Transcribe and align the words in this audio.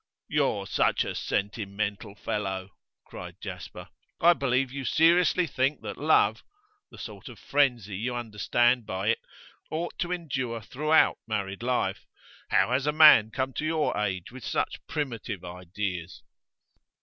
'You're 0.27 0.65
such 0.65 1.03
a 1.05 1.13
sentimental 1.13 2.15
fellow!' 2.15 2.71
cried 3.05 3.35
Jasper. 3.39 3.89
'I 4.19 4.33
believe 4.33 4.71
you 4.71 4.83
seriously 4.83 5.45
think 5.45 5.81
that 5.81 5.95
love 5.95 6.41
the 6.89 6.97
sort 6.97 7.29
of 7.29 7.37
frenzy 7.37 7.97
you 7.97 8.15
understand 8.15 8.87
by 8.87 9.09
it 9.09 9.19
ought 9.69 9.99
to 9.99 10.11
endure 10.11 10.59
throughout 10.63 11.19
married 11.27 11.61
life. 11.61 12.07
How 12.49 12.71
has 12.71 12.87
a 12.87 12.91
man 12.91 13.29
come 13.29 13.53
to 13.53 13.63
your 13.63 13.95
age 13.95 14.31
with 14.31 14.43
such 14.43 14.81
primitive 14.87 15.43
ideas? 15.45 16.23